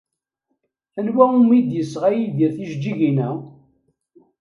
Anwa 0.99 1.25
umi 1.39 1.59
d-yesɣa 1.67 2.09
Yidir 2.13 2.51
tijeǧǧigin-a? 2.57 3.29